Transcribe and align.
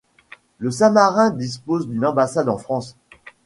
Le 0.57 0.71
Saint-Marin 0.71 1.29
dispose 1.29 1.87
d'une 1.87 2.07
ambassade 2.07 2.49
en 2.49 2.57
France. 2.57 2.97